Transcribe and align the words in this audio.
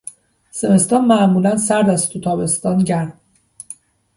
زمستان 0.51 1.05
معمولا 1.05 1.57
سرد 1.57 1.89
است 1.89 2.15
و 2.15 2.19
تابستان 2.19 2.77
گرم. 2.77 3.19